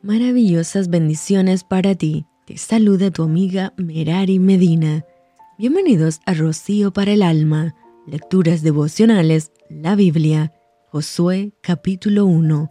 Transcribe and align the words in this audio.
Maravillosas 0.00 0.90
bendiciones 0.90 1.64
para 1.64 1.96
ti. 1.96 2.24
Te 2.46 2.56
saluda 2.56 3.10
tu 3.10 3.24
amiga 3.24 3.74
Merari 3.76 4.38
Medina. 4.38 5.04
Bienvenidos 5.58 6.20
a 6.24 6.34
Rocío 6.34 6.92
para 6.92 7.10
el 7.10 7.20
Alma. 7.20 7.74
Lecturas 8.06 8.62
devocionales, 8.62 9.50
la 9.68 9.96
Biblia. 9.96 10.52
Josué 10.92 11.52
capítulo 11.62 12.26
1. 12.26 12.70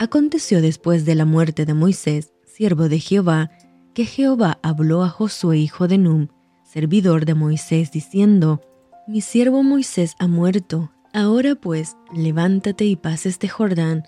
Aconteció 0.00 0.60
después 0.60 1.04
de 1.04 1.14
la 1.14 1.24
muerte 1.24 1.64
de 1.64 1.74
Moisés, 1.74 2.32
siervo 2.44 2.88
de 2.88 2.98
Jehová, 2.98 3.52
que 3.94 4.04
Jehová 4.04 4.58
habló 4.60 5.04
a 5.04 5.10
Josué 5.10 5.58
hijo 5.58 5.86
de 5.86 5.98
Num, 5.98 6.26
servidor 6.64 7.24
de 7.24 7.34
Moisés, 7.34 7.92
diciendo, 7.92 8.60
Mi 9.06 9.20
siervo 9.20 9.62
Moisés 9.62 10.16
ha 10.18 10.26
muerto. 10.26 10.90
Ahora 11.14 11.54
pues, 11.54 11.96
levántate 12.12 12.84
y 12.84 12.96
pasa 12.96 13.28
este 13.28 13.46
Jordán 13.46 14.02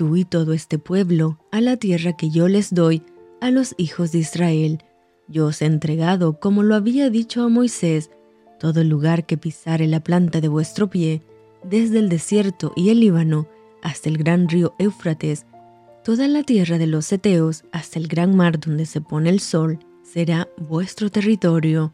tú 0.00 0.16
y 0.16 0.24
todo 0.24 0.54
este 0.54 0.78
pueblo, 0.78 1.36
a 1.50 1.60
la 1.60 1.76
tierra 1.76 2.14
que 2.16 2.30
yo 2.30 2.48
les 2.48 2.72
doy 2.72 3.02
a 3.42 3.50
los 3.50 3.74
hijos 3.76 4.12
de 4.12 4.20
Israel. 4.20 4.82
Yo 5.28 5.48
os 5.48 5.60
he 5.60 5.66
entregado, 5.66 6.40
como 6.40 6.62
lo 6.62 6.74
había 6.74 7.10
dicho 7.10 7.42
a 7.42 7.50
Moisés, 7.50 8.10
todo 8.58 8.82
lugar 8.82 9.26
que 9.26 9.36
pisare 9.36 9.86
la 9.88 10.00
planta 10.00 10.40
de 10.40 10.48
vuestro 10.48 10.88
pie, 10.88 11.20
desde 11.64 11.98
el 11.98 12.08
desierto 12.08 12.72
y 12.76 12.88
el 12.88 13.00
Líbano 13.00 13.46
hasta 13.82 14.08
el 14.08 14.16
gran 14.16 14.48
río 14.48 14.74
Éufrates, 14.78 15.44
toda 16.02 16.28
la 16.28 16.44
tierra 16.44 16.78
de 16.78 16.86
los 16.86 17.12
Eteos 17.12 17.64
hasta 17.70 17.98
el 17.98 18.08
gran 18.08 18.34
mar 18.34 18.58
donde 18.58 18.86
se 18.86 19.02
pone 19.02 19.28
el 19.28 19.40
sol, 19.40 19.80
será 20.02 20.48
vuestro 20.56 21.10
territorio. 21.10 21.92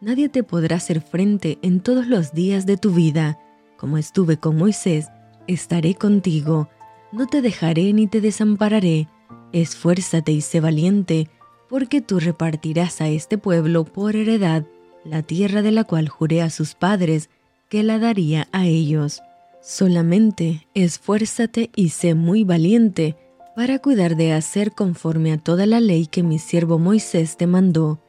Nadie 0.00 0.28
te 0.28 0.42
podrá 0.42 0.78
hacer 0.78 1.00
frente 1.02 1.60
en 1.62 1.78
todos 1.78 2.08
los 2.08 2.32
días 2.32 2.66
de 2.66 2.78
tu 2.78 2.90
vida. 2.90 3.38
Como 3.76 3.96
estuve 3.96 4.38
con 4.38 4.56
Moisés, 4.56 5.06
estaré 5.46 5.94
contigo 5.94 6.68
no 7.14 7.26
te 7.26 7.42
dejaré 7.42 7.92
ni 7.92 8.06
te 8.06 8.20
desampararé. 8.20 9.08
Esfuérzate 9.52 10.32
y 10.32 10.40
sé 10.40 10.60
valiente, 10.60 11.30
porque 11.68 12.00
tú 12.00 12.18
repartirás 12.18 13.00
a 13.00 13.08
este 13.08 13.38
pueblo 13.38 13.84
por 13.84 14.16
heredad 14.16 14.64
la 15.04 15.22
tierra 15.22 15.62
de 15.62 15.70
la 15.70 15.84
cual 15.84 16.08
juré 16.08 16.42
a 16.42 16.50
sus 16.50 16.74
padres 16.74 17.30
que 17.68 17.82
la 17.82 17.98
daría 17.98 18.48
a 18.52 18.66
ellos. 18.66 19.22
Solamente 19.62 20.66
esfuérzate 20.74 21.70
y 21.74 21.90
sé 21.90 22.14
muy 22.14 22.44
valiente 22.44 23.16
para 23.54 23.78
cuidar 23.78 24.16
de 24.16 24.32
hacer 24.32 24.72
conforme 24.72 25.32
a 25.32 25.38
toda 25.38 25.66
la 25.66 25.80
ley 25.80 26.06
que 26.06 26.22
mi 26.22 26.38
siervo 26.38 26.78
Moisés 26.78 27.36
te 27.36 27.46
mandó. 27.46 28.00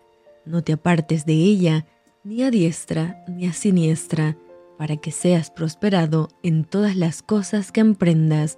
No 0.45 0.63
te 0.63 0.73
apartes 0.73 1.25
de 1.25 1.33
ella, 1.33 1.85
ni 2.23 2.41
a 2.41 2.49
diestra 2.49 3.23
ni 3.27 3.45
a 3.45 3.53
siniestra, 3.53 4.37
para 4.77 4.97
que 4.97 5.11
seas 5.11 5.51
prosperado 5.51 6.29
en 6.43 6.65
todas 6.65 6.95
las 6.95 7.21
cosas 7.21 7.71
que 7.71 7.81
emprendas 7.81 8.57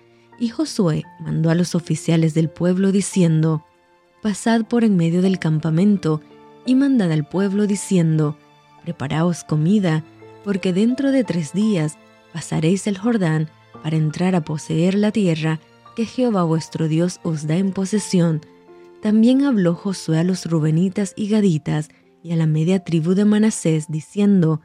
y 0.41 0.49
Josué 0.49 1.05
mandó 1.19 1.51
a 1.51 1.55
los 1.55 1.75
oficiales 1.75 2.33
del 2.33 2.49
pueblo 2.49 2.91
diciendo, 2.91 3.63
Pasad 4.23 4.65
por 4.65 4.83
en 4.83 4.97
medio 4.97 5.21
del 5.21 5.37
campamento 5.37 6.19
y 6.65 6.73
mandad 6.73 7.11
al 7.11 7.27
pueblo 7.27 7.67
diciendo, 7.67 8.35
Preparaos 8.83 9.43
comida, 9.43 10.03
porque 10.43 10.73
dentro 10.73 11.11
de 11.11 11.23
tres 11.23 11.53
días 11.53 11.99
pasaréis 12.33 12.87
el 12.87 12.97
Jordán 12.97 13.49
para 13.83 13.97
entrar 13.97 14.33
a 14.33 14.41
poseer 14.41 14.95
la 14.95 15.11
tierra 15.11 15.59
que 15.95 16.05
Jehová 16.05 16.43
vuestro 16.43 16.87
Dios 16.87 17.19
os 17.21 17.45
da 17.45 17.57
en 17.57 17.71
posesión. 17.71 18.41
También 18.99 19.43
habló 19.43 19.75
Josué 19.75 20.17
a 20.17 20.23
los 20.23 20.47
rubenitas 20.47 21.13
y 21.15 21.29
gaditas 21.29 21.89
y 22.23 22.31
a 22.31 22.35
la 22.35 22.47
media 22.47 22.83
tribu 22.83 23.13
de 23.13 23.25
Manasés, 23.25 23.85
diciendo, 23.89 24.61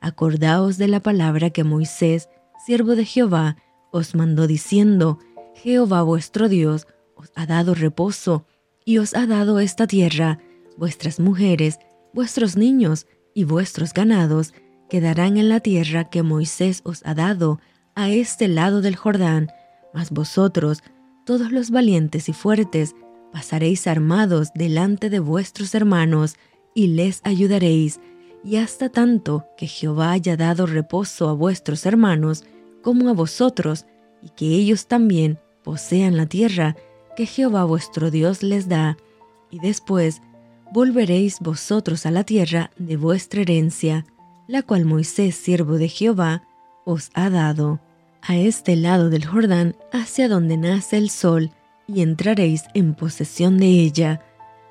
Acordaos 0.00 0.78
de 0.78 0.88
la 0.88 1.00
palabra 1.00 1.50
que 1.50 1.64
Moisés, 1.64 2.30
siervo 2.64 2.96
de 2.96 3.04
Jehová, 3.04 3.56
os 3.90 4.14
mandó 4.14 4.46
diciendo, 4.46 5.18
Jehová 5.62 6.02
vuestro 6.02 6.48
Dios 6.48 6.86
os 7.16 7.32
ha 7.34 7.44
dado 7.44 7.74
reposo 7.74 8.46
y 8.84 8.98
os 8.98 9.14
ha 9.14 9.26
dado 9.26 9.58
esta 9.58 9.88
tierra, 9.88 10.38
vuestras 10.76 11.18
mujeres, 11.18 11.80
vuestros 12.14 12.56
niños 12.56 13.08
y 13.34 13.42
vuestros 13.42 13.92
ganados 13.92 14.54
quedarán 14.88 15.36
en 15.36 15.48
la 15.48 15.58
tierra 15.58 16.10
que 16.10 16.22
Moisés 16.22 16.80
os 16.84 17.04
ha 17.04 17.14
dado 17.14 17.58
a 17.96 18.08
este 18.10 18.46
lado 18.46 18.80
del 18.82 18.94
Jordán, 18.94 19.48
mas 19.92 20.12
vosotros, 20.12 20.78
todos 21.26 21.50
los 21.50 21.70
valientes 21.70 22.28
y 22.28 22.32
fuertes, 22.32 22.94
pasaréis 23.32 23.88
armados 23.88 24.50
delante 24.54 25.10
de 25.10 25.18
vuestros 25.18 25.74
hermanos 25.74 26.36
y 26.72 26.86
les 26.86 27.20
ayudaréis, 27.24 27.98
y 28.44 28.56
hasta 28.56 28.90
tanto 28.90 29.44
que 29.56 29.66
Jehová 29.66 30.12
haya 30.12 30.36
dado 30.36 30.66
reposo 30.66 31.28
a 31.28 31.32
vuestros 31.32 31.84
hermanos, 31.84 32.44
como 32.80 33.08
a 33.08 33.12
vosotros, 33.12 33.86
y 34.22 34.28
que 34.30 34.46
ellos 34.46 34.86
también 34.86 35.40
posean 35.68 36.16
la 36.16 36.24
tierra 36.24 36.76
que 37.14 37.26
Jehová 37.26 37.64
vuestro 37.64 38.10
Dios 38.10 38.42
les 38.42 38.70
da, 38.70 38.96
y 39.50 39.58
después 39.58 40.22
volveréis 40.72 41.40
vosotros 41.40 42.06
a 42.06 42.10
la 42.10 42.24
tierra 42.24 42.70
de 42.78 42.96
vuestra 42.96 43.42
herencia, 43.42 44.06
la 44.46 44.62
cual 44.62 44.86
Moisés, 44.86 45.34
siervo 45.34 45.76
de 45.76 45.88
Jehová, 45.88 46.42
os 46.86 47.10
ha 47.12 47.28
dado, 47.28 47.80
a 48.22 48.34
este 48.34 48.76
lado 48.76 49.10
del 49.10 49.26
Jordán, 49.26 49.76
hacia 49.92 50.26
donde 50.26 50.56
nace 50.56 50.96
el 50.96 51.10
sol, 51.10 51.50
y 51.86 52.00
entraréis 52.00 52.62
en 52.72 52.94
posesión 52.94 53.58
de 53.58 53.66
ella. 53.66 54.22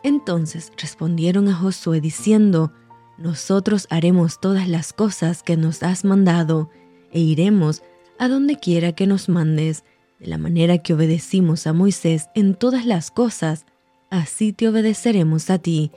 Entonces 0.02 0.74
respondieron 0.78 1.48
a 1.48 1.54
Josué 1.54 2.02
diciendo, 2.02 2.74
Nosotros 3.20 3.86
haremos 3.92 4.42
todas 4.42 4.68
las 4.68 4.94
cosas 4.94 5.44
que 5.44 5.58
nos 5.58 5.84
has 5.84 6.04
mandado, 6.04 6.72
e 7.12 7.20
iremos 7.20 7.84
a 8.18 8.28
donde 8.28 8.58
quiera 8.58 8.94
que 8.94 9.06
nos 9.06 9.30
mandes, 9.30 9.84
de 10.20 10.28
la 10.28 10.38
manera 10.38 10.78
que 10.80 10.94
obedecimos 10.94 11.68
a 11.68 11.74
Moisés 11.74 12.30
en 12.34 12.56
todas 12.56 12.86
las 12.86 13.12
cosas, 13.12 13.66
así 14.10 14.54
te 14.54 14.68
obedeceremos 14.68 15.50
a 15.50 15.60
ti, 15.60 15.92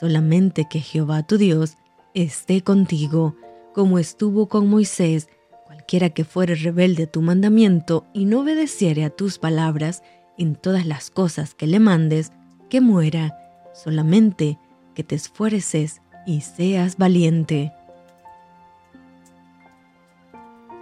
solamente 0.00 0.66
que 0.68 0.80
Jehová 0.80 1.22
tu 1.22 1.38
Dios 1.38 1.76
esté 2.14 2.62
contigo, 2.62 3.36
como 3.74 3.98
estuvo 3.98 4.48
con 4.48 4.68
Moisés, 4.68 5.28
cualquiera 5.66 6.10
que 6.10 6.24
fuere 6.24 6.54
rebelde 6.54 7.04
a 7.04 7.10
tu 7.10 7.20
mandamiento 7.20 8.06
y 8.14 8.24
no 8.24 8.40
obedeciere 8.40 9.04
a 9.04 9.10
tus 9.10 9.38
palabras 9.38 10.02
en 10.38 10.54
todas 10.54 10.86
las 10.86 11.10
cosas 11.10 11.54
que 11.54 11.66
le 11.66 11.80
mandes, 11.80 12.32
que 12.70 12.80
muera, 12.80 13.36
solamente 13.74 14.58
que 14.94 15.04
te 15.04 15.14
esfuerces 15.14 16.00
y 16.26 16.40
seas 16.40 16.96
valiente. 16.96 17.72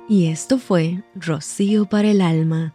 Y 0.09 0.27
esto 0.27 0.59
fue 0.59 1.03
Rocío 1.15 1.87
para 1.87 2.11
el 2.11 2.21
alma. 2.21 2.75